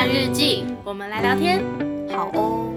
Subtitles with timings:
[0.00, 1.62] 换日记，我们来聊天。
[2.08, 2.72] 好哦。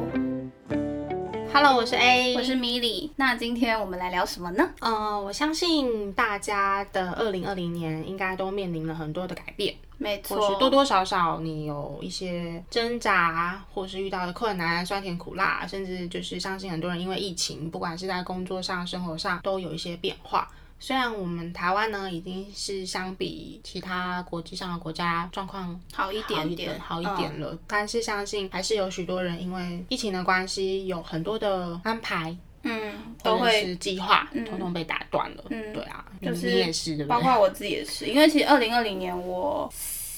[1.54, 3.14] Hello，我是 A，我是米莉。
[3.16, 4.70] 那今天我们来聊什么呢？
[4.82, 20.52] 呃，我相信大家的二零二零年应该都面临了很多的改变，没或是错，多多少少你有一些挣扎，或是遇到的困难、酸甜苦辣，甚至就是相信很多人因为疫情，不管是在工作上、生活上都有一些变化。
[20.86, 27.58] 虽然我们台湾呢，已经是相比其他国际上的国家状况好一好点点，好一嗯点了。
[27.66, 35.46] 但是相信还是有许多人因为疫情的关系，有很多的安排嗯，都会是计划，通通被打断了。
[35.52, 37.06] 嗯对啊，就是你你也是？
[37.06, 39.72] 包括我自己也是，因为其实二零二零年我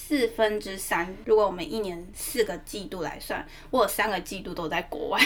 [0.07, 5.19] 四分之三，如果我们一年四个季度来算，我有三个季度都在国外。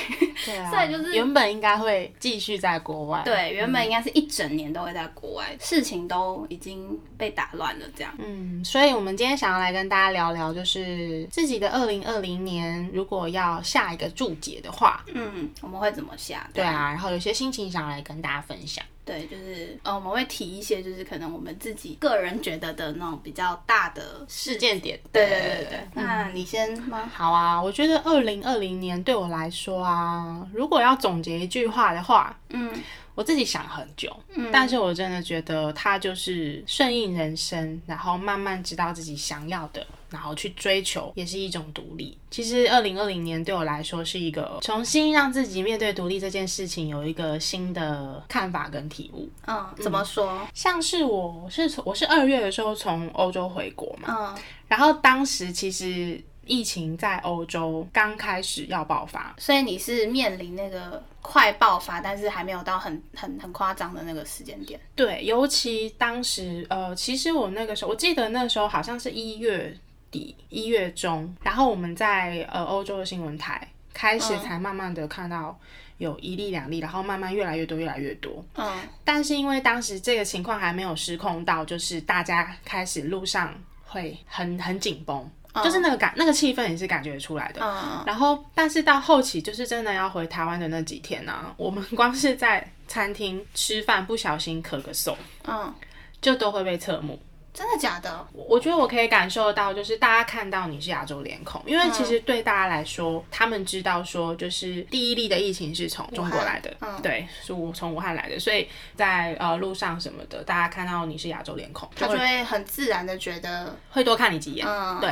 [0.46, 3.22] 对啊， 所以就是原本应该会继续在国外。
[3.26, 8.14] 对，原本应该是一整年都会在国外，事情都已经被打乱了，这样。
[8.20, 16.50] 嗯，所以我们今天想要来跟大家聊聊，就是自己的二零二零年，如果要下一个注解的话，嗯，我们会怎么下？
[16.54, 18.82] 对啊，然后有些心情想来跟大家分享。
[19.10, 25.80] 对，就是呃，我们会提一些，就是可能我们自己个人觉得的那种比较大的事件点，对对对对。
[25.96, 27.10] 那你先吗？
[27.12, 32.72] 好啊，我觉得二零二零年对我来说啊，如果要总结一句话的话，嗯
[33.16, 42.18] 我自己想很久，嗯但是我真的觉得它就是顺应人生，然后慢慢知道自己想要的，然后去追求，也是一种独立。
[42.32, 49.30] 其实二零二零年对我来说是一个重新让自己面对独立这件事情有一个新的看法跟体悟。
[49.48, 50.48] 嗯，怎么说？
[50.54, 64.80] 像是我是从我是二月的时候从欧洲回国嘛，嗯，然后当时其实疫情在欧洲刚开始要爆发，所以你是面临那个快爆发，但是还没有到很很很夸张的那个时间点。
[64.96, 69.76] 对，尤其当时呃，其实我那个时候，我记得那时候好像是一月
[70.12, 75.60] 底、一月中，然后我们在呃欧洲的新闻台开始才慢慢的看到
[75.98, 78.44] 有一例两例，然后慢慢越来越多、越来越多。
[78.56, 83.54] 嗯但是因为当时这个情况还没有失控到，就是大家开始路上
[83.84, 85.30] 会很很紧绷，
[85.64, 87.62] 就是那个感那个气氛也是感觉出来的。
[87.62, 95.16] 嗯然后，但是到后期就是真的要回台湾的那几天呢、啊，我们 光是在餐厅吃饭不小心咳个嗽，
[95.46, 95.74] 嗯，
[96.22, 97.20] 就都会被侧目。
[97.60, 98.26] 真的假的？
[98.32, 114.66] 我觉得我可以感受到，就是大家看到你是亚洲脸孔，因为其实对大家来说，他们知道说，就是第一例的疫情是从中国来的，嗯对，是我从武汉来的，所以在呃路上什么的，大家看到你是亚洲脸孔，就他就会很自然的觉得，会多看你几眼。
[115.02, 115.12] 对，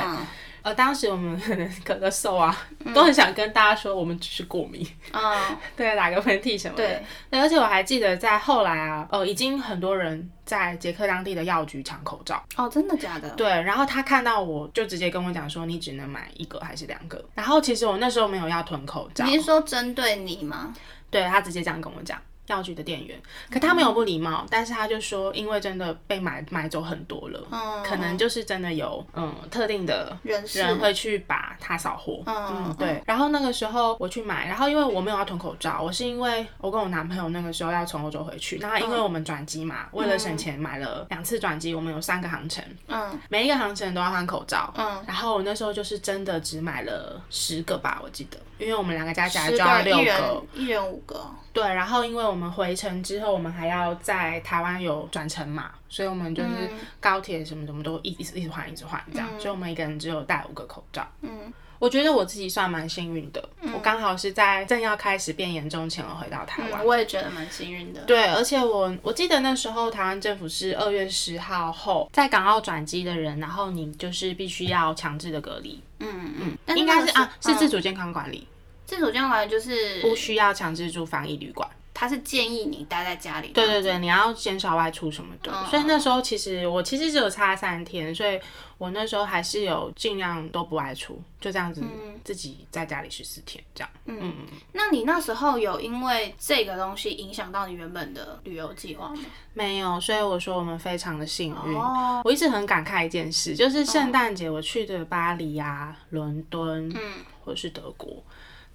[0.68, 2.54] 呃，当时我们可能咳个嗽啊，
[2.94, 4.86] 都很想跟大家说，我们只是过敏。
[5.12, 5.36] 嗯，
[5.74, 6.86] 对，打个喷嚏什么的。
[6.86, 12.44] 对，对，而且我还记得在后来啊，呃，已经很多人在捷克当地的药局抢口罩。
[12.56, 13.30] 哦，真的假的？
[13.30, 17.24] 对，然后他看到我就直接跟我讲说，你只能买一个还是两个？
[17.34, 20.74] 然后其实我那时候没有要囤口罩，你是说针对你吗？
[21.10, 22.20] 对他直接这样跟我讲。
[22.48, 23.18] 药局的店员，
[23.50, 32.22] 可他没有不礼貌，但是他就说，因为真的被买买走很多了，嗯，可能就是真的有嗯特定的人人会去把它扫货。
[32.26, 33.02] 嗯嗯，对。
[33.06, 43.18] 然后那个时候我去买，然后因为我没有要囤口罩，我是因为我跟我男朋友那个时候要从欧洲回去，那因为我们转机嘛，为了省钱买了两次转机，我们有三个航程，嗯。
[43.28, 44.72] 每一个航程都要换口罩。
[44.76, 50.42] 嗯，然后我那时候就是真的只买了十个吧，我记得，因为我们两个加起来就要六个一人。
[50.54, 51.24] 一人五个。
[51.52, 61.04] 对，然后因为我们回程之后，我们还要在台湾有转乘嘛，所以我们就是嗯高铁什么什么都一一直一直换一直换这样，所以我们一个人只有带五个口罩。
[61.22, 66.82] 嗯，我觉得我自己算蛮幸运的，我刚好是在正要开始变严重前，我回到台湾。
[66.82, 68.00] 嗯，我也觉得蛮幸运的。
[68.02, 78.46] 对，而且我我记得那时候台湾政府是二月十号后在港澳转机的人，然后你就是必须要强制的隔离，嗯嗯，但应该是啊是嗯自主健康管理，
[78.84, 81.68] 自主健康管理就是不需要强制住防疫旅馆。
[81.98, 83.48] 他是建议你待在家里。
[83.48, 85.52] 对对对，你要减少外出什么的。
[85.66, 88.38] 所以那时候其实我其实只有差三天，所以
[88.78, 91.82] 我那时候还是有尽量都不外出，就这样子
[92.22, 93.90] 自己在家里十四天这样。
[94.04, 94.32] 嗯，
[94.70, 99.20] 那你那时候有因为这个东西影响到你原本的旅游计划吗？
[99.52, 101.74] 没有，所以我说我们非常的幸运。
[101.76, 108.22] 哦，我一直很感慨一件事，就是圣诞节我去的巴黎啊、伦敦，嗯，或者是德国，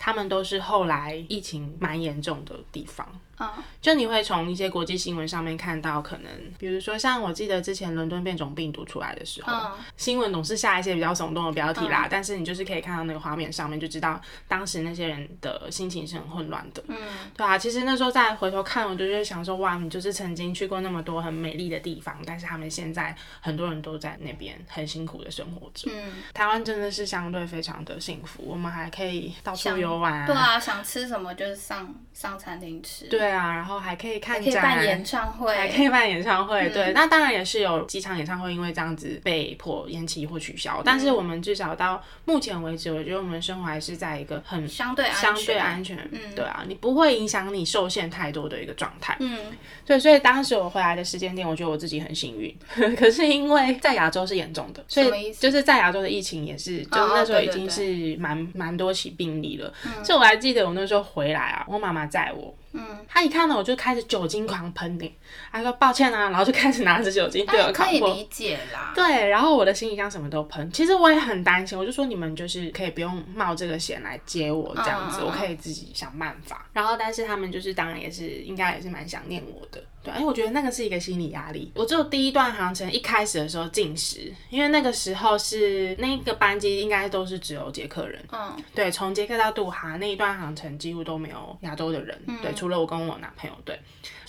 [0.05, 3.07] 他们都是后来疫情蛮严重的地方。
[3.39, 3.49] 嗯，
[3.81, 9.71] 就你会从一些国际新闻上面看到，可能比如说像我记得之前伦敦变种病毒出来的时候，嗯。
[9.97, 16.83] 新闻总是下一些比较耸动的标题啦，但是你就是可以看到那个画面上面就知道当时那些人的心情是很混乱的。
[16.87, 16.97] 嗯，
[17.35, 25.89] 对啊，其实那时候再回头看，我就会想说，哇，你就是曾经去过那么多很美丽的地方，但是他们现在很多人都在那边很辛苦的生活着。
[25.91, 36.73] 嗯，台湾真的是相对非常的幸福，我们还可以到处游玩，对啊，想吃什么就是上上餐厅吃，对啊，然后还可以看可以展，办演唱会，还可以办演唱会，嗯。
[36.73, 46.19] 对，那当然也是有几场演唱会因为这样子被迫延期或取消，但是嗯我们至少到目前为止，我觉得我们生活还是在一个很相对安相对全安全，嗯。
[46.35, 49.37] 对啊，你不会影响你受限太多的一个状态，嗯，
[49.85, 52.55] 对，所以当时我回来的时间点，我觉得我自己很幸运，
[52.95, 57.67] 可是因为在亚洲是严重的，所以就是在亚洲的疫情也是，就那时候已经对对。
[57.67, 60.03] 对是蛮蛮多起病例了，嗯。
[60.05, 62.55] 所以我还记得我那时候回来啊，我妈妈载我。
[62.73, 62.81] 嗯，
[63.13, 65.15] 她一看到我就开始酒精狂喷你，
[65.51, 68.09] 他说抱歉啊，然后就开始拿着酒精对我可扛过。
[68.09, 76.65] 以理解啦，对，然后我的行李箱什么都喷，其实我也很担心，我就说你们就是可以不用冒这个险来接我这样子，我可以自己想办法。
[76.73, 81.71] 然后，但是他们就是当然也是应该也是蛮想念我的，对，因为我觉得那个是一个心理压力。
[81.75, 93.79] 我只有第一段航程一开始的时候进食，因为那个时候是那个班机应该都是只有捷克人，嗯对，从捷克到杜哈那一段航程几乎都没有亚洲的人，对，除了我跟我男朋友，对，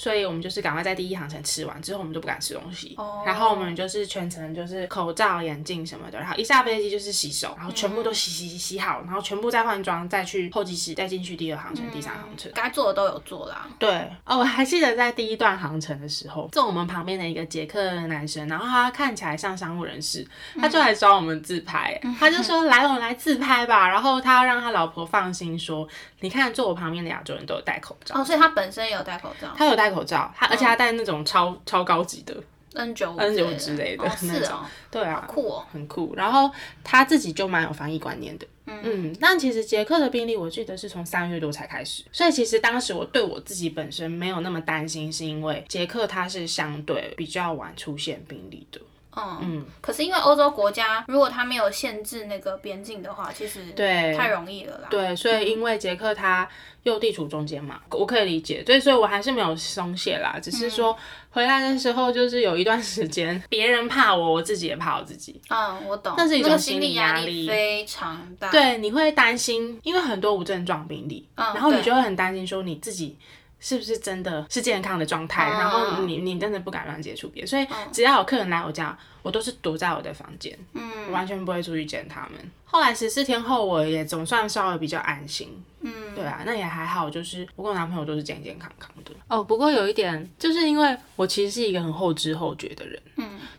[0.05, 3.23] 所以我们就是赶快在第一航程吃完之后，我们就不敢吃东西，哦。
[3.25, 12.53] 然后我们就是全程就是口罩、眼镜什么的，然后一下飞机就是洗手，然后全部都洗洗洗洗好，然后全部再换装，再去候机室，再进去第二航程、第三航程。
[12.55, 13.91] 该做的都有做啦，对
[14.27, 20.27] 哦，我还记得在第一段航程的时候，坐我们旁边的一个捷克男生，然后他看起来像商务人士，
[20.61, 25.89] 他就来找我们自拍，他就说来我们来自拍吧，然后他要让他老婆放心说，
[26.21, 29.49] 你看坐我旁边的亚洲人都有戴口罩，哦，所以他本身也有戴口罩。
[29.57, 32.35] 他有戴口罩，他而且他戴那种超超高级的
[32.75, 36.15] ，，N 九 N 九之类的哦那种哦，对啊，酷哦，很酷。
[36.17, 36.51] 然后
[36.83, 38.47] 他自己就蛮有防疫观念的。
[38.67, 48.81] 嗯，但其实捷克的病例我记得是从三月多才开始，所以其实当时我对我自己本身没有那么担心，是因为捷克它是相对比较晚出现病例的。
[49.17, 54.15] 嗯，可是因为欧洲国家如果他没有限制那个边境的话，其实对。
[54.17, 56.49] 太容易了啦，对，所以因为捷克它
[56.85, 60.97] 又地处中间嘛，我可以理解，对，所以我还是没有松懈啦，只是说
[61.31, 65.41] 回来的时候就是有一段时间，别人怕我，我自己也怕我自己。
[65.49, 73.17] 嗯，我懂，那是一种个心理压压力非常大，，对，你会担心，因为很多无症状病例，嗯然后你就会很担心说你自己。
[73.65, 75.49] 是不是真的是健康的状态？
[75.49, 82.33] 嗯然后你你真的不敢乱接触别人，所以只要有客人来我家，我都是躲在我的房间，嗯完全不会出去见他们。
[82.67, 85.65] 后来十四天后，我也总算稍微比较安心。
[85.81, 89.13] 嗯，对啊，那也还好，就是我跟我男朋友都是健健康康的。
[89.29, 93.14] 哦，不过有一点，就是因为我其实是一个很后知后觉的人，嗯，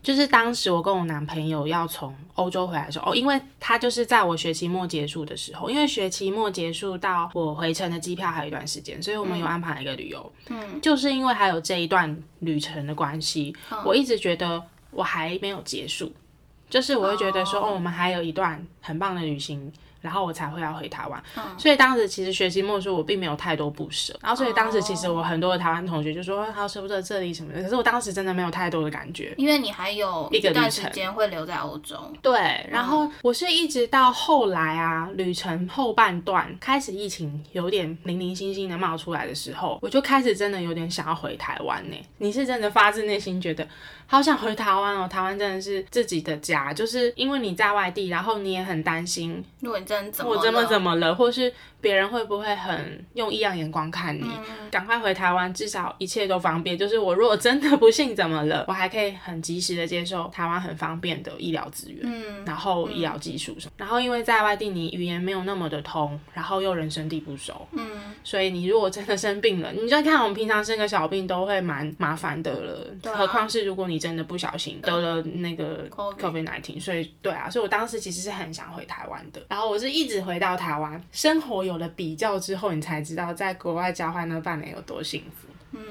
[0.06, 13.82] 就是当时我跟我男朋友要从欧洲回来的时候，哦，因为他就是在我学期末结束的时候，因为学期末结束到我回程的机票还有一段时间，所以我们有安排了一个旅游，嗯，就是因为还有这一段旅程的关系，嗯。
[13.84, 14.62] 我一直觉得
[14.92, 16.14] 我还没有结束，
[16.70, 17.70] 就是我会觉得说，哦。
[17.70, 19.74] 哦，我们还有一段很棒的旅行。
[20.06, 21.44] 然后我才会要回台湾，嗯。
[21.58, 41.96] 所以当时其实学期末的时候我并没有太多不舍，然后所以当时其实我很多的台湾同学就说好舍不得这里什么的，可是我当时真的没有太多的感觉，因为你还有一个段时间会留在欧洲，对，然后我是一直到后来啊，旅程后半段开始疫情有点零零星星的冒出来的时候，我就开始真的有点想要回台湾呢。
[42.20, 43.68] 你是真的发自内心觉得
[44.06, 51.54] 好想回台湾哦，台湾真的是自己的家，就是因为你在外地，然后你也很担心如果你真的怎么我怎么怎么了，或是
[51.86, 54.24] 别人会不会很用异样眼光看你？
[54.24, 54.72] 嗯。
[54.72, 56.76] 赶快回台湾，至少一切都方便。
[56.76, 62.44] 就是我如果真的不幸怎么了，我还可以很及时的接受台湾很方便的医疗资源，嗯。
[62.44, 63.72] 然后医疗技术什么。
[63.78, 67.88] 然后因为在外地你语言没有那么的通，然后又人生地不熟，嗯。
[68.24, 79.42] 所以你如果真的生病了，你就看我们平常生个小病都会蛮麻烦的了，何况是如果你真的不小心得了那个 COVID COVID 1 9所以对啊，所以我当时其实是很想回台湾的。
[79.50, 85.50] 然后我是一直回到台湾，生活有有了比较之后，你才知道在国外交换那半年有多幸福。
[85.74, 85.82] 嗯，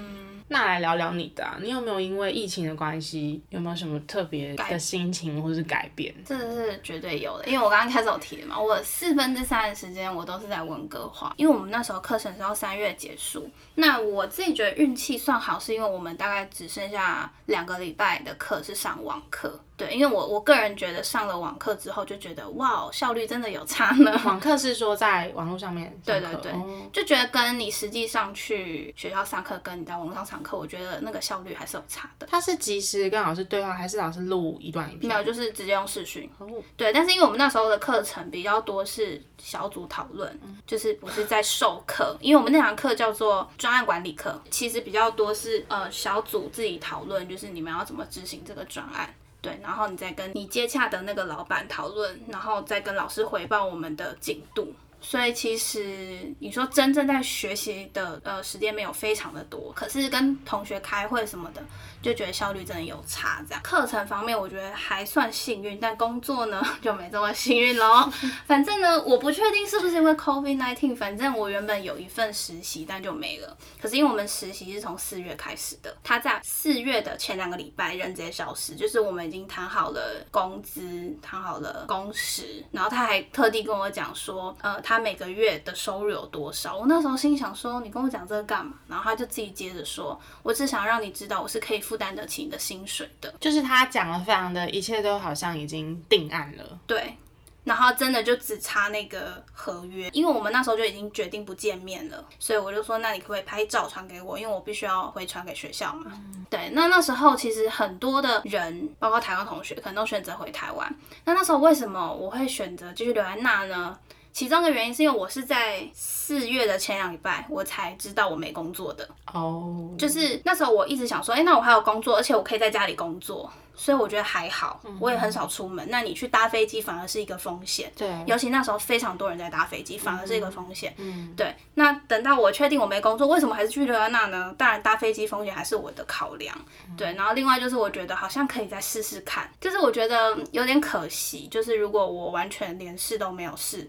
[0.54, 6.14] 那来聊聊你的、啊，你有没有因为疫情的关系，有没有什么特别的心情或是改变？
[6.24, 13.50] 这个是绝对有的，因为我刚刚开始有提的嘛，我四分之三的时间我都是在温哥华，因为我们那时候课程是要三月结束。
[13.74, 19.60] 那我自己觉得运气算好，是因为我们大概只剩下两个礼拜的课是上网课。
[19.76, 24.16] 对，因为我我个人觉得上了网课之后，就觉得哇，效率真的有差呢。
[24.24, 32.26] 网课是说在网络上面上，对对对哦就觉得跟你实际上去学校上课，跟你在网络上上课，我觉得那个效率还是有差的。
[32.30, 35.08] 他是及时跟老师对话，还是老师录一段影片？
[35.08, 36.30] 没有，就是直接用视讯。
[36.38, 36.46] 哦
[36.76, 49.12] 对，但是因为我们那时候的课程比较多是小组讨论，就是不是在授课，因为我们那堂课叫做专案管理课，其实比较多是呃小组自己讨论，就是你们要怎么执行这个专案。
[49.40, 54.72] 对，然后你再跟你接洽的那个老板讨论，然后再跟老师回报我们的进度。
[55.06, 61.62] 所以其实你说真正在学习的呃时间没有非常的多，可是跟同学开会什么的，
[62.00, 63.44] 就觉得效率真的有差。
[63.46, 68.10] 这样课程方面我觉得还算幸运，但工作呢 就没这么幸运喽。
[68.46, 73.56] 反正呢，我不确定是不是因为 COVID nineteen，反正我原本有一份实习，但就没了。
[73.80, 86.76] 可是因为我们实习是从四月开始的，他在四月的前两个礼拜人直接消失，就是我们已经谈好了工资，谈好了工时，然后他还特地跟我讲说，呃，他每个月的收入有多少。
[86.76, 88.74] 我那时候心想说，你跟我讲这个干嘛？
[88.88, 93.32] 然后他就自己接着说，我只想让你知道我是可以负担得起你的薪水的。
[93.40, 96.78] 就是他讲的非常的，一切都好像已经定案了。
[96.86, 97.16] 对，
[97.64, 104.38] 然后真的就只差那个合约，因为我们那时候就已经决定不见面了，所以我就说，那你可不可以拍照传给我？
[104.38, 106.12] 因为我必须要回传给学校嘛。
[106.50, 110.94] 对，那那时候其实很多的人，包括台湾同学，可能都选择回台湾。
[111.24, 113.98] 那那时候为什么我会选择继续留在那呢？
[114.34, 119.08] 其中的原因是因为我是在四月的前两礼拜，我才知道我没工作的。
[119.32, 124.80] 哦，就是那时候我一直想说，哎、那我还有工作，而且我可以在家里工作，所以我觉得还好。
[124.98, 127.92] 我也很少出门，那你去搭飞机反而是一个风险。
[127.96, 130.92] 对，尤其那时候非常多人在搭飞机，反而是一个风险。
[130.98, 134.52] 嗯，对，那等到我确定我没工作，为什么还是去留在那呢？
[134.58, 136.52] 当然搭飞机风险还是我的考量。
[136.96, 143.88] 对，然后另外就是我觉得好像可以再试试看，就是我觉得有点可惜，就是如果我完全连试都没有试。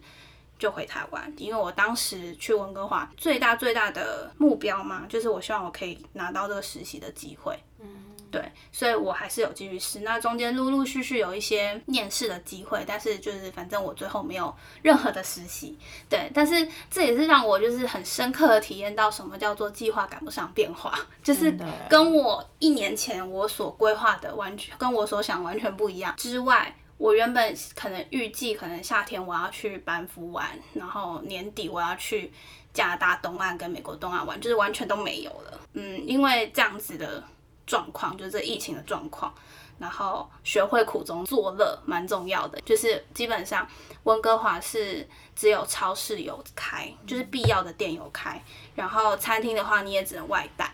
[0.57, 7.57] 就回台湾，因为我当时去温哥华最大最大的目标嘛，就是我希望我可以拿到这个实习的机会。
[7.79, 7.87] 嗯
[8.31, 10.01] 对，所以我还是有继续试。
[10.01, 15.77] 那中间陆陆续续有一些面试的机会，但是就是反正我最后没有任何的实习。
[16.09, 21.57] 对，但是这也是让我就是很深刻的体验到什么叫做计划赶不上变化， 就是
[21.87, 26.75] 跟我一年前我所规划的完全跟我所想完全不一样之外。
[26.97, 32.31] 我原本可能预计，可能夏天我要去班夫玩，然后年底我要去
[32.73, 35.59] 加拿大东岸跟美国东岸玩，就是完全都没有了。
[35.73, 37.23] 嗯，因为这样子的
[37.65, 39.33] 状况，就是这疫情的状况，
[39.77, 42.59] 然后学会苦中作乐蛮重要的。
[42.61, 43.67] 就是基本上
[44.03, 48.41] 温哥华是只有超市有开，就是必要的店有开，
[48.73, 50.71] 然后餐厅的话你也只能外带。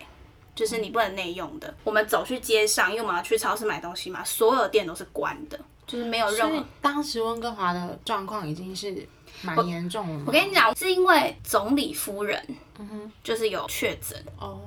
[0.54, 1.74] 就是你不能内用的。
[1.82, 5.58] 我们走去街上，因为我们要去超市买东西嘛，所有店都是关的，
[5.92, 9.06] 就是没有任何当时温哥华的状况已经是
[9.42, 10.24] 蛮严重了吗。
[10.28, 12.42] 我跟你讲，是因为总理夫人，
[12.80, 13.12] 嗯哼。
[13.24, 14.60] 就是有确诊，哦，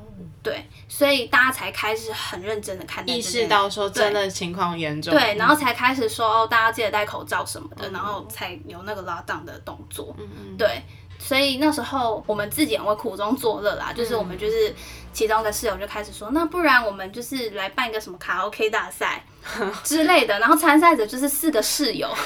[0.42, 5.12] 对，所以大家才开始很认真的看待意识到说真的情况严重。
[5.12, 10.14] 对，然后才开始说哦，大家记得戴口罩什么的，然后才有那个拉档的动作。
[10.18, 10.82] 嗯嗯对，
[11.18, 14.72] 所以那时候我们自己也会苦中作乐啦，就是我们就是
[15.12, 19.24] 其中的室友就开始说，那不然我们就是来办一个什么卡拉 OK 大赛
[19.84, 22.08] 之类的，然后参赛者就是四个室友，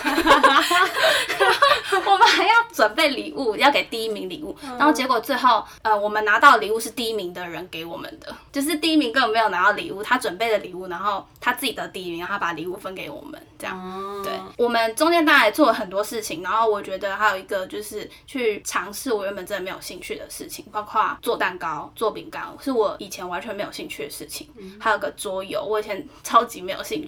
[2.07, 13.77] 我们还要准备礼物，要给第一名礼物，然后结果最后呃，我们拿到礼物是第一名的人给我们的，就是第一名根本没有拿到礼物，他准备的礼物，然后他自己得第一名，然后他把礼物分给我们，这样。
[13.79, 24.49] 哦，对，我们中间当然也做了很多事情，然后我觉得还有一个就是去尝试我原本真的没有兴趣的事情，包括做蛋糕、做饼干，是我以前完全没有兴趣的事情。
[24.79, 27.08] 还有个桌游，我以前超级没有兴趣，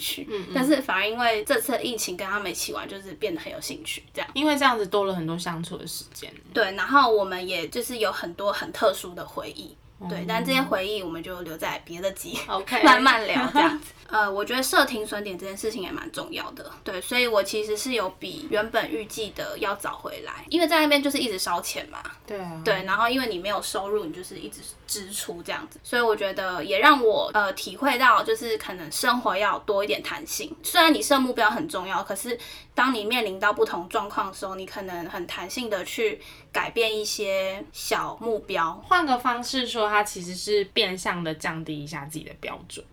[0.55, 4.31] 但是反而因为这次疫情跟他们一起玩，就是变得很有兴趣，这样。
[4.35, 6.33] 因为这样子多了很多相处的时间。
[6.55, 9.77] 对，然后我们也就是有很多很特殊的回忆。
[10.09, 13.93] 对，但这些回忆我们就留在别的集 OK 慢慢聊这样子。
[14.11, 16.71] 呃，我觉得设停损点这件事情也蛮重要的。
[16.83, 22.03] 对，所以我其实是有比原本预计的要早回来，因为在那边就是一直烧钱嘛。
[22.27, 30.55] 对啊，对，然后因为你没有收入，你就是一直支出这样子，所以我觉得也让我呃体会到，就是可能生活要多一点弹性。
[30.63, 32.39] 虽然你设目标很重要，可是
[32.75, 36.21] 当你面临到不同状况的时候，你可能很弹性的去
[36.53, 38.73] 改变一些小目标。
[38.87, 42.85] 换个方式说，它其实是变相的降低一下自己的标准。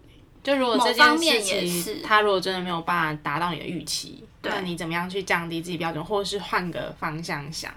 [0.47, 7.69] 就如果这方件事情是，它如果真的没有办法达到你的预期，那你怎么样去降低自己标准，或者是换个方向想？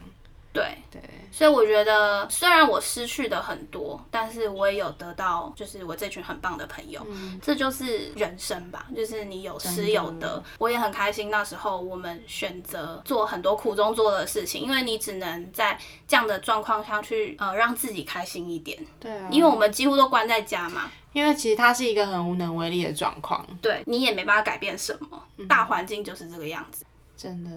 [0.53, 7.07] 对，对，所以我觉得虽然我失去的很多，但是我也有得到，就是我这群很棒的朋友，
[7.41, 10.43] 这就是人生吧，就是你有失有得。
[10.59, 15.79] 我也很开心，那时候我们选择做很多苦中作乐的事情，因为你只能在
[16.09, 26.85] 这样的状况下去呃让自己开心一点，对啊，因为我们几乎都关在家嘛，因为其实它是一个很无能为力的状况，对你也没办法改变什么，大环境就是这个样子。
[27.17, 27.51] 真的。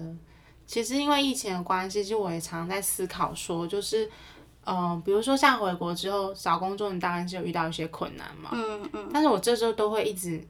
[0.66, 4.10] 其实因为疫情的关系，其实我也常在思考说，就是，
[4.66, 10.42] 嗯、比如说像回国之后找工作，你当然是有遇到一些困难嘛，嗯嗯，但是我这时候都会一直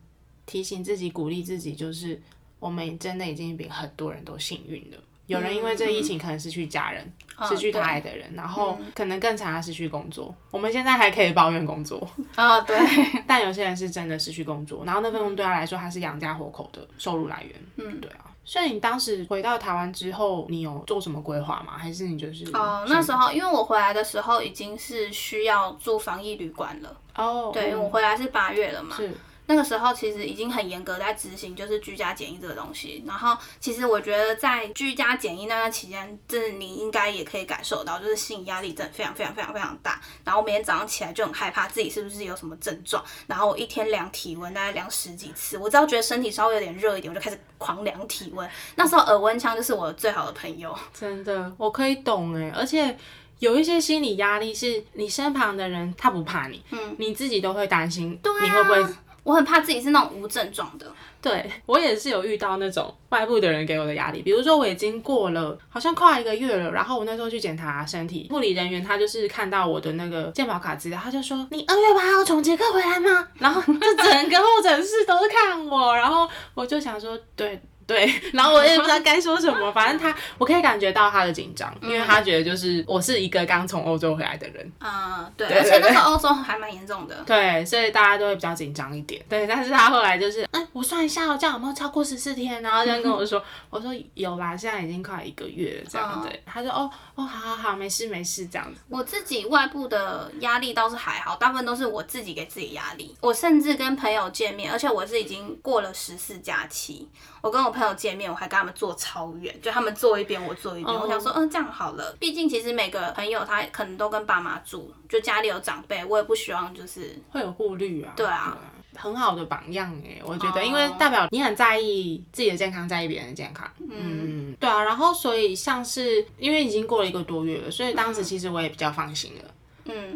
[0.47, 2.21] 提醒自己、鼓励自己，就是
[2.59, 4.99] 我们真的已经比很多人都幸运了。
[5.27, 7.13] 有人因为这疫情可能失去家人，
[7.49, 10.35] 失去他爱的人，然后可能更惨，他失去工作。
[10.51, 12.07] 我们现在还可以抱怨工作，
[12.37, 12.79] 啊、对，
[13.27, 17.55] 但有些人是真的失去工作，然后那份工作对他来说，他是养家活口的收入来源。
[17.77, 18.31] 嗯，对啊。
[18.45, 21.79] 所以你当时回到台湾之后，你有做什么规划吗？
[21.79, 26.97] 还是你就是哦、那时候因为我回来的时候已经是需要住防疫旅馆了。
[27.17, 29.13] 哦，对，嗯我回来是八月了嘛，是
[29.47, 33.05] 那个时候其实已经很严格在执行，就是居家检疫这个东西。
[33.07, 40.01] 然后其实我觉得在居家检疫那段期间，这你应该也可以感受到，就是心理压力真的非常非常非常非常大。
[40.25, 48.49] 然后我每天早上起来就很害怕自己是不是有什么症状，然后我一天量体温大概量十几次，我只要觉得身体稍微有点热一点，我就开始狂量体温。
[48.77, 50.75] 那时候耳温枪就是我最好的朋友。
[50.99, 52.97] 真的，我可以懂哎，而且。
[53.41, 60.87] 有一些心理压力是你身旁的人他不怕你，嗯，你自己都会担心，你会不会我很怕自己是那种无症状的，
[61.21, 73.27] 对我也是有遇到那种外部的人给我的压力，比如说我已经过了好像快一个月了，然后我那时候去检查身体，护理人员他就是看到我的那个健保卡资料，他就说你二月八号从捷克回来吗？
[73.39, 77.61] 然后就整个候诊室都是看我，然后我就想说对。
[77.87, 87.15] 对，然后我也不知道该说什么，反正他，我可以感觉到他的紧张，因为他觉得就是我是一个刚从欧洲回来的人，嗯，对，而且那个欧洲还蛮严重的。
[87.27, 89.23] 对，所以大家都会比较紧张一点。
[89.29, 92.63] 对，但是他后来就是，哎、我算一下哦，这样有没有超过十四天？
[92.63, 96.43] 然后这样跟我说， 我说有啦，现在已经快一个月了，这样、嗯对。
[96.47, 98.81] 他说，哦哦，好好好，没事没事，这样子。
[98.89, 103.15] 我自己外部的压力倒是还好，大部分都是我自己给自己压力。
[103.21, 107.09] 我甚至跟朋友见面，而且我是已经过了十四假期，
[107.41, 110.97] 我跟我朋友见面，我还跟他们坐超远，就他们坐一边，我坐一边。
[110.97, 112.17] 哦我想说，嗯，这样好了。
[112.19, 118.13] 毕竟其实每个朋友他可能都跟爸妈住，就家里有长辈，我也不希望就是会有顾虑啊。
[118.17, 118.57] 对啊
[118.97, 123.69] 很好的榜样哎，我觉得，哦因为代表你很在意自己的健康，在意别人的健康。
[123.91, 124.85] 嗯，对啊。
[124.85, 129.43] 然后，所以像是因为已经过了一个多月了，所以当时其实我也比较放心了。
[129.47, 129.51] 嗯，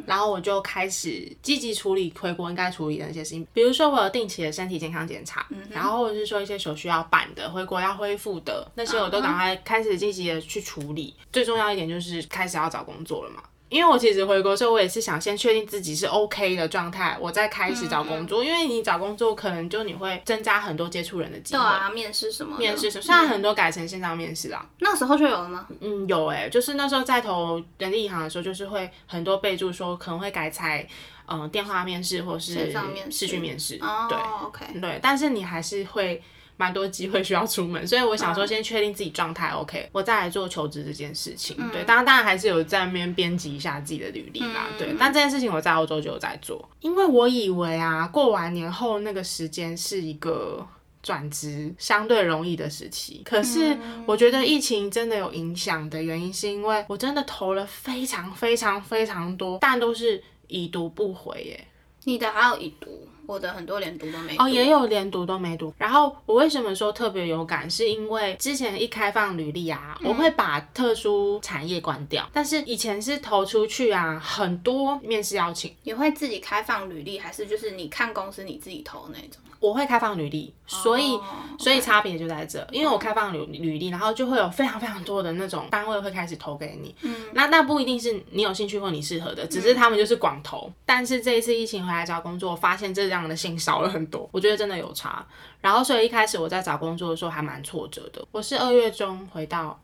[0.07, 11.15] 然后我就开始积极处理回国应该处理的那些事情，比如说我有定期的身体健康检查，然后或者是说一些手续要办的、回国要恢复的那些，我都赶快开始积极的去处理。
[11.33, 13.43] 最重要一点就是开始要找工作了嘛。
[13.69, 18.43] 因为我其实回国的时候，我也是想先确定自己是 OK 的状态，我再开始找工作。
[18.43, 21.61] 因为你找工作，可能就你会增加很多接触人的机会。
[21.61, 22.57] 对啊，面试什么？
[22.59, 24.65] 面试什么，现在很多改成线上面试啦。
[24.79, 25.67] 那时候就有了吗？
[25.81, 30.87] 嗯，有哎、就是那时候在投人力银行的时候，就是会很多备注说可能会改采
[31.27, 36.23] 嗯、呃电话面试或是线上面试视讯面试，哦对，OK，对，但是你还是会
[36.59, 41.57] 蛮多机会需要出门，所以我想嗯说先确定自己状态 OK，我再来做求职这件事情。
[41.59, 50.67] 嗯对，当然当然还是有在那边编辑一下自己的履历啦，嗯对，但这件事情我在欧洲就有在做，因为我以为啊过完年后那个时间是一个。
[51.01, 61.67] 转职相对容易的时期，可是嗯我觉得疫情真的有影响的原因，是因为我真的投了非常非常非常多，但都是已读不回耶。
[62.03, 64.43] 你的还有已读，我的很多连读都没读。
[64.43, 65.73] 哦，也有连读都没读。
[65.77, 79.43] 然后我为什么说特别有感，是因为之前一开放履历啊，我会把特殊产业关掉，但是以前是投出去啊，很多面试邀请，你会自己开放履历，还是就是你看公司你自己投那种？
[79.61, 81.15] 我会开放履历，所以。
[81.15, 81.25] 哦
[81.61, 86.95] 所以差别就在这，因为我开放履履历，然后就会有非常非常多的那种单位会开始投给你。
[87.03, 90.73] 嗯，那那不一定是你有兴趣或你适合的，只是他们就是广投。
[90.87, 95.27] 但是这一次疫情回来来找工作，发现这样的信少了很多，我觉得真的有差。
[95.61, 98.25] 然后所以一开始我在找工作的时候还蛮挫折的。
[98.31, 99.77] 我是二月中回到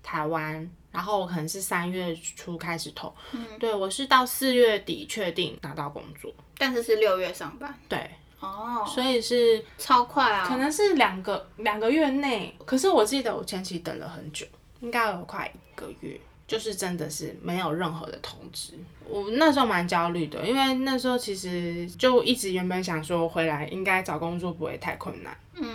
[0.00, 3.12] 台湾，然后我可能是三月初开始投，
[3.58, 7.74] 对我是到四月底确定拿到工作，但是是六月上班。
[7.88, 8.08] 对，
[8.46, 10.46] 哦，所以是超快啊！
[10.46, 14.46] 可能是两个两个月内，可是我记得我前期等了很久，
[14.80, 18.74] 应该有快一个月，就是真的是没有任何的通知。
[19.08, 25.68] 我那时候蛮焦虑的，因为那时候其实就一直原本想说回来应该找工作不会太困难，嗯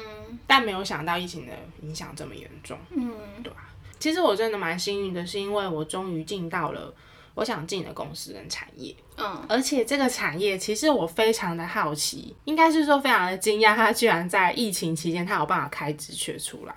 [0.47, 6.93] 但没有想到疫情的影响这么严重，嗯对吧、其实我真的蛮幸运的，是因为我终于进到了
[7.33, 8.95] 我想进的公司跟产业。
[9.17, 16.75] 嗯，而且这个产业其实我非常的好奇，应该是说非常的惊讶，它居然在疫情期间它有办法开职缺出来，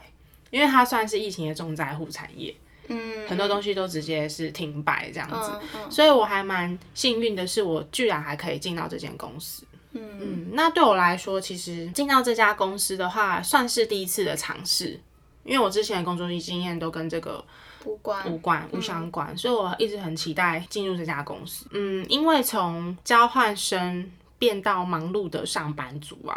[0.51, 2.55] 因为它算是疫情的重灾户产业，
[2.89, 9.65] 嗯很多东西都直接是停摆这样子，嗯嗯所以我还蛮幸运的是，我居然还可以进到这间公司。
[9.93, 15.01] 嗯嗯，那对我来说，其实进到这家公司的话，算是第一次的尝试，
[15.45, 17.43] 因为我之前的工作经验都跟这个
[17.85, 21.67] 无关无关、无相关，所以我一直很期待进入这家公司。
[21.73, 26.35] 嗯，因为从交换生变到忙碌的上班族啊，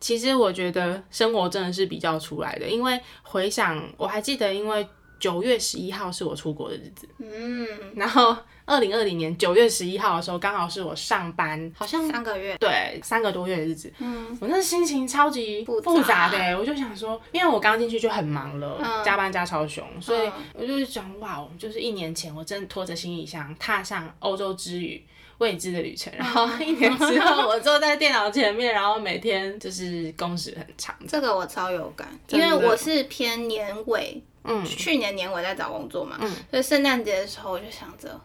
[0.00, 2.68] 其实我觉得生活真的是比较出来的。
[2.68, 4.86] 因为回想，我还记得，因为
[5.18, 25.04] 九月十一号是我出国的日子，嗯，然后二零二零年九月十一号的时候，刚好是我上班，好像三个月，对三个多月的日子，嗯我那心情超级复杂的欸，我就想说，因为我刚进去就很忙了，嗯加班加超雄，所以嗯我就想，哇，哦就是一年前我真的拖着行李箱踏上欧洲之旅。
[25.38, 30.96] 未知的旅程，然后一年之后， 我坐在电脑前面，然后每天就是工时很长。
[31.06, 38.20] 这个我超有感，因为我是偏年尾，嗯去年年尾在找工作嘛，嗯所以圣诞节的时候我就想着，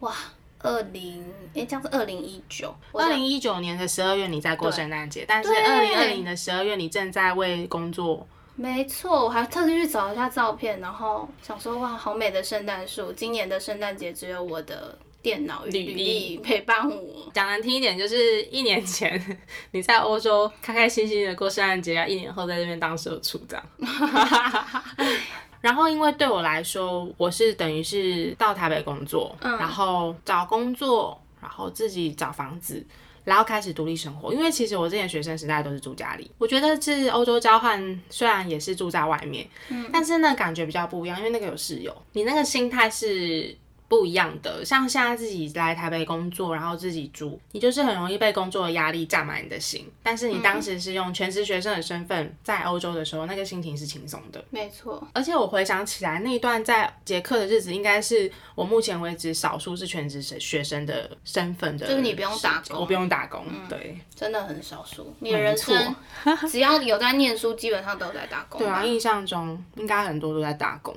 [0.00, 0.14] 哇，
[0.58, 8.26] 二零，哎，这样是二零一九，二零一九年的十二月你在过圣诞节，但是对二零二零的十二月你正在为工作。
[8.58, 13.12] 没错，我还特地去找一下照片，然后想说哇，好美的圣诞树。
[13.12, 17.30] 今年的圣诞节只有我的电脑与履历陪伴我。
[17.34, 19.38] 讲难听一点，就是一年前
[19.72, 23.66] 你在欧洲开开心心的过圣诞节，一年后在这边当社畜这样。
[25.66, 32.86] 然后，因为对我来说，我是等于是到台北工作，然后找工作，然后自己找房子，
[33.24, 34.32] 然后开始独立生活。
[34.32, 39.44] 因为其实我之前学生时代都是住家里，我觉得是欧洲交换，虽然也是住在外面，
[39.92, 43.52] 但是那感觉比较不一样，因为那个有室友，你那个心态是
[43.88, 44.64] 不一样的。
[44.64, 49.90] 像现在自己来台北工作，然后自己住，你就是很容易被工作的压力占满你的心。
[50.02, 54.44] 但是你当时是用全职学生的身份在欧洲的时候，那个心情是轻松的。
[54.50, 63.98] 没错，而且我回想起来，那一段在捷克的日子，应该是我目前为止少数是全职学生的身份的，就是你不用打工我不用打工，对。
[64.14, 65.14] 真的很少数。
[65.20, 65.94] 你的人生
[66.50, 68.58] 只要有在念书，基本上都有在打工。
[68.58, 70.96] 对啊，，印象中应该很多都在打工。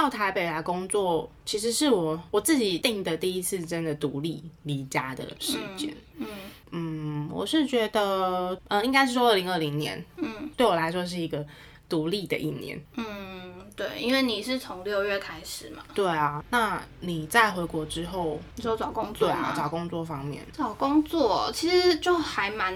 [0.00, 5.92] 到台北来工作，其实是我我自己定的第一次真的独立离家的时间。
[6.18, 6.26] 嗯
[6.70, 11.44] 嗯，我是觉得，嗯、应该是说二零二零年，嗯对我来说是一个
[11.88, 12.80] 独立的一年。
[12.94, 22.72] 嗯，对，因为你是从六月开始嘛，对啊，那你在回国之后，你说找工作对啊，，找工作方面，找工作其实就还蛮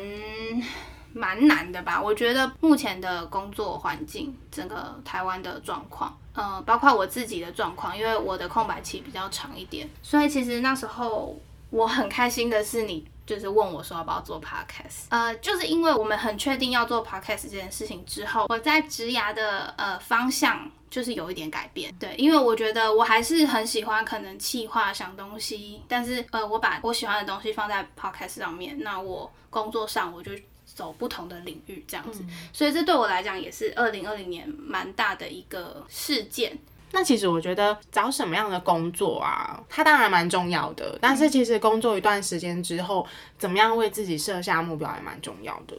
[1.13, 2.03] 蛮难的吧？
[2.03, 11.39] 我觉得目前的工作环境，整个台湾的状况，呃，包括我自己的状况，因为我的空白期比较长一点，所以其实那时候
[11.71, 13.07] 我很开心的是你。
[13.25, 30.33] 就是问我说要不要做 podcast，呃，就是因为我们很确定要做 podcast 这件事情之后，我在职涯的呃方向就是有一点改变，对，因为我觉得我还是很喜欢可能企划想东西，但是呃，我把我喜欢的东西放在 podcast 上面，那我工作上我就
[30.75, 36.59] 走不同的领域这样子，所以这对我来讲也是二零二零年蛮大的一个事件。
[36.95, 43.07] 那其实我觉得找什么样的工作啊，它当然蛮重要的，但是其实工作一段时间之后，
[43.39, 45.77] 怎么样为自己设下目标也蛮重要的。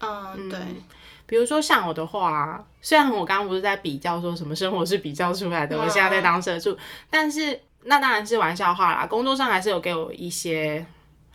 [0.00, 0.58] 嗯，对，
[1.24, 6.76] 比如说像我的话，虽然我刚刚不是在比较说什么生活是比较出来的，我现在在当社畜，
[7.08, 9.06] 但是那当然是玩笑话啦。
[9.06, 10.84] 工作上还是有给我一些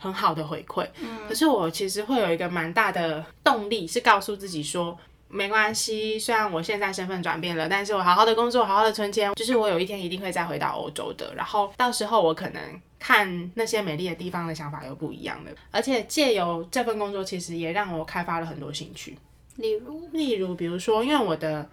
[0.02, 0.86] 很好的回馈，
[1.28, 4.98] 可是我其实会有一个蛮大的动力，是告诉自己说。
[5.34, 11.34] 没关系，虽然我现在身份转变了，但是我好好的工作，好好的存钱，就是我有一天一定会再回到欧洲的。
[11.34, 12.60] 然后到时候我可能
[12.98, 15.50] 看那些美丽的地方的想法又不一样了。
[15.70, 19.16] 而且借由这份工作，其实也让我开发了很多兴趣。
[19.56, 21.66] 例如，例如，比如说，因为我的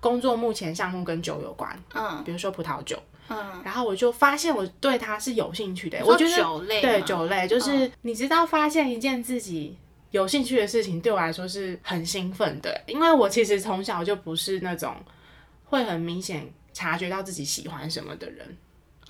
[0.00, 5.98] 工作目前项目跟酒有关，嗯比如说葡萄酒，嗯，然后我就发现我对它是有兴趣的。
[6.04, 9.76] 我觉得酒类，对酒类，就是你知道，发现一件自己
[10.10, 14.94] 有兴趣的事情，对我来说是很兴奋的，因为我其实从小就不是那种
[15.64, 18.56] 会很明显察觉到自己喜欢什么的人。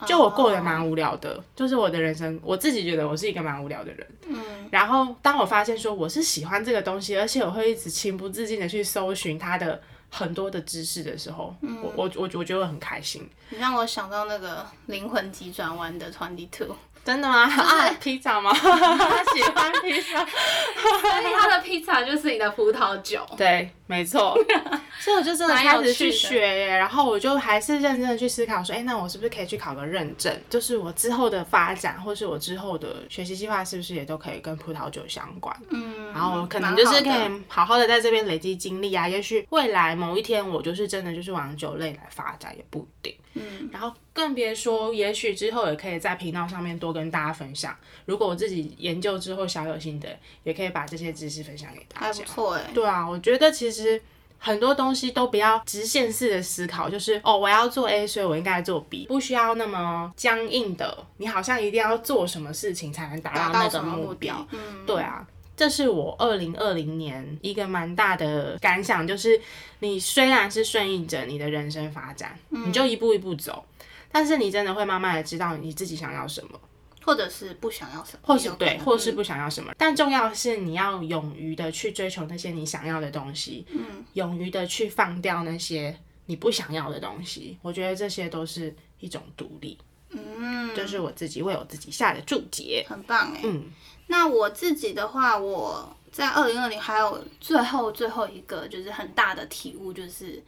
[0.07, 4.07] 就我过得蛮无聊的，就是我的人生，我自己觉得我是一个蛮无聊的人。
[4.27, 13.29] 嗯，然后当我发现说我是喜欢这个东西，而且我会一直情不自禁的去搜寻它的很多的知识的时候，我我我我觉得很开心。
[13.51, 16.75] 你让我想到那个灵魂急转弯的 Twenty Two。
[17.07, 17.45] 真的吗？
[17.45, 18.53] 啊，披萨吗？
[18.53, 23.25] 他喜欢披萨， 所以他的披萨就是你的葡萄酒。
[23.37, 24.37] 对，没错。
[24.99, 30.37] 所以我就真的开始去学耶，然后我就还是认真的去思考说，哎，那我是不是可以去考个认证？
[30.51, 35.57] 就是我之后的发展，或是我之后的学习计划，是不是也都可以跟葡萄酒相关？
[35.71, 39.09] 嗯，然后可能就是可以好好的在这边累积经历啊。
[39.09, 43.17] 也许未来某一天，我就是真的就是往酒类来发展，也不一定。
[43.35, 47.77] 嗯，然后更别说，也许之后也可以在频道上面多跟大家分享。
[48.07, 50.09] 如果我自己研究之后小有心得，
[50.43, 52.07] 也可以把这些知识分享给大家。
[52.07, 52.71] 还不错哎。
[52.73, 54.01] 对啊，我觉得其实
[54.39, 61.07] 很多东西都不要直线式的思考，就是哦，我要做 A，所以我应该做 B，不需要那么僵硬的。
[61.19, 64.47] 你好像一定要做什么事情才能达到那个目标？
[64.53, 65.27] 嗯，对啊。
[65.57, 69.41] 这是我二零二零年一个蛮大的感想，就是
[69.79, 73.65] 你虽然是顺应着你的人生发展，你就一步一步走，
[74.11, 76.61] 但是你真的会慢慢的知道你自己想要什么，
[77.05, 79.73] 或者是不想要什么，或是对，或是不想要什么。
[79.77, 87.59] 但重要的是你要勇于的去追求那些你想要的东西，嗯，勇于的去放掉那些你不想要的东西。
[87.63, 89.79] 我觉得这些都是一种独立，
[90.11, 93.71] 嗯，这是我自己为我自己下的注解，很棒哎，嗯。
[94.09, 100.43] 那我自己的话，我在二零二零还有最后最后一个就是很大的体悟，就是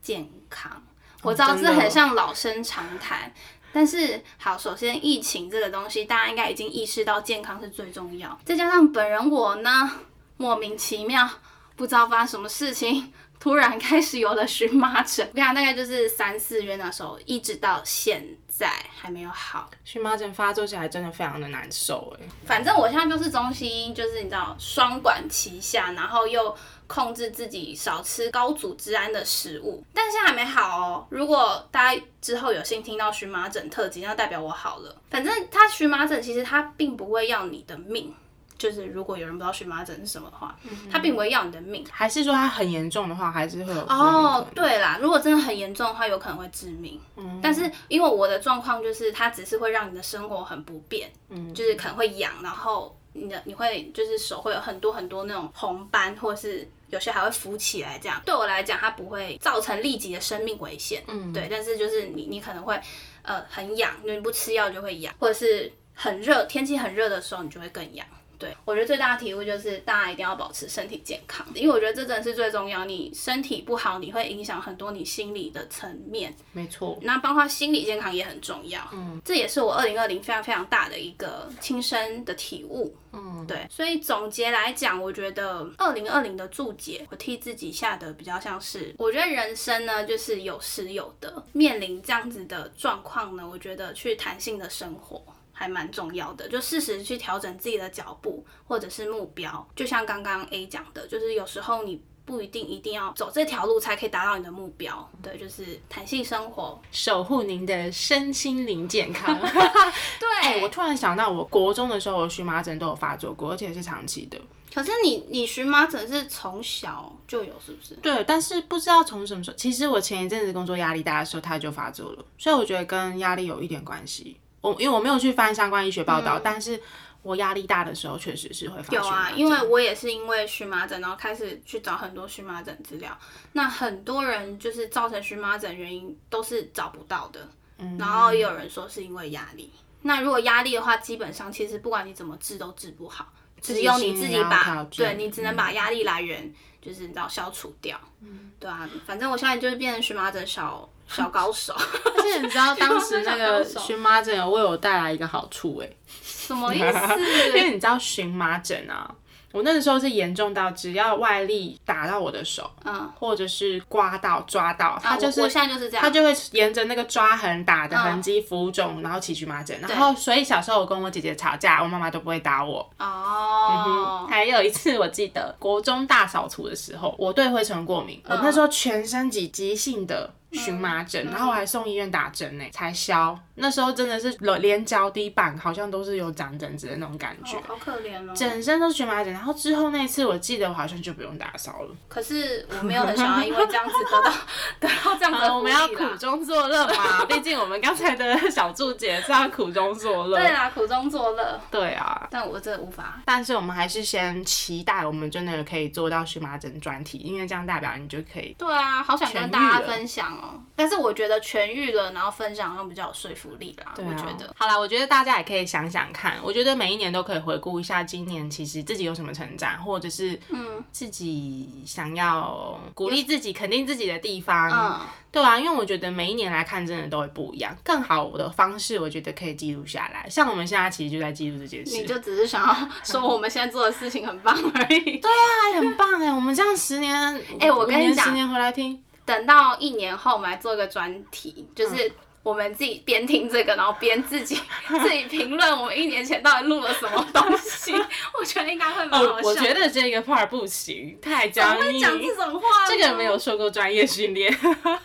[0.00, 0.82] 健康。
[1.22, 3.32] 我知道这很像老生常谈，
[3.72, 8.36] 但是好，首先疫情这个东西，大家应该已经意识到健康是最重要。
[8.44, 9.90] 再加上本人我呢，
[10.36, 11.28] 莫名其妙
[11.76, 13.12] 不知道发生什么事情。
[13.42, 19.68] 突然开始有了荨麻疹，我看大概就是三四月那时候，一直到现在还没有好。
[19.84, 22.24] 荨麻疹发作起来真的非常的难受哎。
[22.46, 31.04] 反正我现在就是中西医，就是你知道双管齐下，然后又控制自己少吃高组织胺的食物，但现在还没好哦。
[31.10, 34.96] 如果大家之后有幸听到荨麻疹特辑，那代表我好了。
[35.10, 38.14] 反正它荨麻疹其实它并不会要你的命。
[38.62, 40.56] 就是如果有人不知道荨麻疹是什么的话，
[40.88, 41.84] 它并不会要你的命。
[41.90, 44.46] 还是说它很严重的话，还是会有哦。
[44.54, 47.00] 对啦，如果真的很严重的话，有可能会致命。
[47.16, 58.22] 嗯，但是因为我的状况就是它只是会让你的生活很不便，嗯，就是可能会痒，然后你的你会就是手会有很多很多那种红斑，或是有些还会浮起来这样。
[58.24, 61.02] 对我来讲，它不会造成立即的生命危险。
[61.08, 62.80] 嗯，对，但是就是你你可能会
[63.22, 68.06] 呃很痒，你不吃药就会痒，或者是很热，天气很热的时候你就会更痒。
[68.42, 72.84] 对，我觉得最大的体悟就是大家一定要保持身体健康，因为我觉得这真的是最重要。
[72.84, 76.34] 你身体不好，你会影响很多你心理的层面。
[76.50, 78.82] 没错，那包括心理健康也很重要。
[78.92, 82.92] 嗯，这也是我二零二零非常非常大的一个亲身的体悟。
[83.12, 95.22] 嗯，对，所以总结来讲，我觉得二零二零的注解，我替自己下的比较像是，我觉得人生呢就是有失有得，面临这样子的状况呢，我觉得去弹性的生活。
[95.52, 99.68] 还蛮重要的，就适时去调整自己的脚步或者是目标。
[99.76, 105.10] 就像刚刚 A 讲的，就是有时候你不一定一定要走这条路才可以达到你的目标。
[105.22, 109.36] 对，就是弹性生活，守护您的身心灵健康。
[110.18, 114.40] 对，我突然想到，我国中的时候荨麻疹都有发作过，而且是长期的。
[114.74, 117.94] 可是你你荨麻疹是从小就有是不是？
[117.96, 119.56] 对，但是不知道从什么时候。
[119.56, 124.38] 其实我前一阵子工作压力大的时候，它就发作了，所以我觉得跟压力有一点关系。
[124.62, 126.80] 我因为我没有去翻相关医学报道，但是
[127.20, 133.16] 我压力大的时候确实是会发有啊，因为我也是因为荨麻疹，然后开始去找很多荨麻疹资料。
[133.52, 137.46] 那很多人就是造成荨麻疹原因都是找不到的，
[137.78, 139.70] 嗯然后也有人说是因为压力。
[140.02, 150.88] 那如果压力的话，基本上其实不管你怎么治都治不好，只有你自己把对你只能把压力来源就是你知道消除掉，嗯对啊，反正我现在就是变成荨麻疹小。
[151.12, 151.74] 小高手，
[152.16, 155.88] 而且你知道当时那个荨麻疹有为我带来一个好处哎，
[156.22, 157.20] 什么意思？
[157.54, 159.14] 因为你知道荨麻疹啊。
[159.52, 169.78] 我那个时候是严重到只要外力打到我的手，嗯，或者是刮到、抓到，它就是，我现在就是这样，它就会沿着那个抓痕打的痕迹浮肿，然后起荨麻疹。
[169.82, 172.78] 然后，所以小时候我跟我姐姐吵架，我妈妈都不会打我。
[172.98, 183.38] 哦，还有一次我记得国中大扫除的时候，我对灰尘过敏，我那时候全身几急性的荨麻疹，然后我还送医院打针呢，才消。
[183.54, 188.32] 那时候真的是连脚底板好像都是有长疹子的那种感觉，好可怜哦。
[188.34, 191.94] 整身都是荨麻疹，然后之后那次我记得我好像就不用打扫了。
[192.08, 194.32] 可是我没有很想要因为这样子得到
[194.80, 200.38] 得到这样的我们要苦中作乐嘛， 毕竟我们刚才的小祝姐是要苦中作乐。
[200.38, 201.60] 对啊，苦中作乐。
[201.70, 203.20] 对啊，但我真的无法。
[203.24, 208.54] 但是我们还是先期待我们真的可以做到荨麻疹专题，因为这样代表你就可以。
[208.58, 210.60] 对啊，好想跟大家分享哦。
[210.74, 213.92] 但是我觉得痊愈了，然后分享又比较有说服力啦。
[213.94, 214.36] 对啊。
[214.56, 216.38] 好啦，我觉得大家也可以想想看。
[216.42, 224.70] 我觉得每一年都可以回顾一下今年其实自己有什么成长，或者是嗯自己想要鼓励自己、肯定自己的地方。
[224.70, 225.00] 嗯，
[225.30, 227.76] 对啊，因为我觉得每一年来看真的都会不一样。
[227.84, 230.28] 更好的方式，我觉得可以记录下来。
[230.28, 231.96] 像我们现在其实就在记录这件事。
[231.96, 235.18] 你就只是想要说我们现在做的事情很棒而已。
[235.18, 236.32] 对啊，很棒哎！
[236.32, 237.14] 我们这样十年，
[237.60, 242.12] 哎，我跟你讲，十年回来听，等到一年后我们来做一个专题，就是。
[242.44, 244.60] 我们自己边听这个，然后边自己
[245.00, 247.92] 自己评论我们一年前到底录了什么东西，
[248.36, 249.48] 我觉得应该会蛮好笑。
[249.48, 252.00] 我觉得这个 part 不行，太僵硬。
[252.00, 254.52] 讲这种话，这个没有受过专业训练。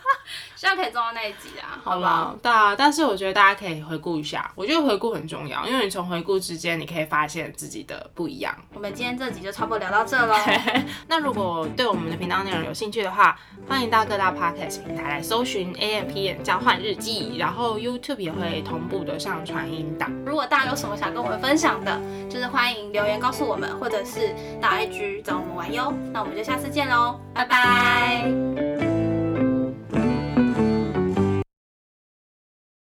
[0.58, 2.36] 希望可以做到那一集啊，好吧？
[2.41, 8.54] 对啊，但是我觉得大家可以回顾一下，我觉得回顾很重要，因为你从回顾之间，你可以发现自己的不一样。
[8.74, 10.36] 我们今天这集就差不多聊到这喽。
[11.08, 13.39] 那如果对我们的频道内容有兴趣的话，
[13.70, 20.12] 欢迎到各大 podcast 平台来搜寻 A M P N 交换日记，然后 YouTube 也会同步的上传音档。
[20.26, 25.93] 如果大家有什么想跟我们分享的，就是欢迎留言告诉我们，或者是到 IG 找我们玩哟。
[26.12, 28.67] 那我们就下次见喽，拜拜。